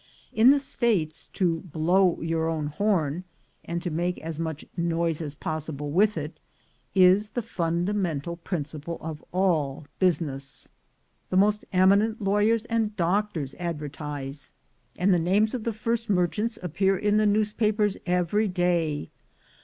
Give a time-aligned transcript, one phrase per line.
[0.33, 3.23] In the States, to blow your own horn,
[3.63, 6.39] and to make as much noise as possible with it,
[6.95, 10.69] is the fundamental principle of all business.
[11.29, 14.53] The most eminent lawyers and doc tors advertise,
[14.95, 17.97] and the names of the first merchants 110 THE GOLD HUNTERS appear in the newspapers
[18.07, 19.11] every day.